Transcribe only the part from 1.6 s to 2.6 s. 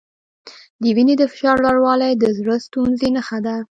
لوړوالی د زړۀ